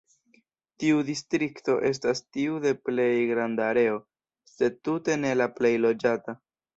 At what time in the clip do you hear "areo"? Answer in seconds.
3.73-3.99